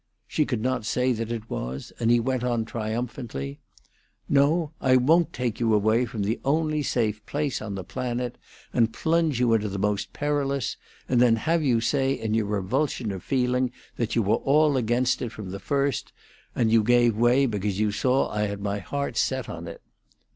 [0.27, 3.59] She could not say that it was, and he went on triumphantly:
[4.27, 8.35] "No, I won't take you away from the only safe place on the planet
[8.73, 10.75] and plunge you into the most perilous,
[11.07, 15.21] and then have you say in your revulsion of feeling that you were all against
[15.21, 16.13] it from the first,
[16.55, 19.83] and you gave way because you saw I had my heart set on it."